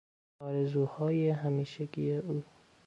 آرزوهای 0.41 1.29
همیشگی 1.29 2.11
او 2.17 2.43